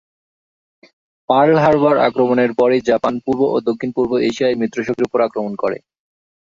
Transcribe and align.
Pearl 1.29 1.55
Harbor 1.63 1.95
আক্রমণের 2.07 2.51
পরই 2.59 2.81
Japan 2.89 3.13
পূর্ব 3.23 3.41
ও 3.47 3.67
দক্ষিণ-পূর্ব 3.67 4.11
এশিয়ায় 4.27 4.59
মিত্রশক্তির 4.61 5.07
উপর 5.07 5.19
আক্রমণ 5.23 5.53
করে। 5.61 5.77